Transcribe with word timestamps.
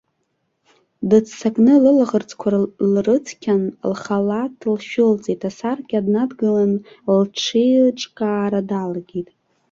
Дыццакны 1.09 1.73
лылаӷырӡқәа 1.83 2.49
лрыцқьан, 2.93 3.63
лхалаҭ 3.91 4.57
лшәылҵеит, 4.73 5.41
асаркьа 5.49 6.05
днадгылан 6.05 6.73
лҽеиҿкаара 7.19 8.61
далагеит. 8.69 9.29